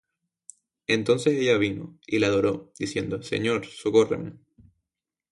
[0.87, 4.33] Entonces ella vino, y le adoró, diciendo: Señor socórreme.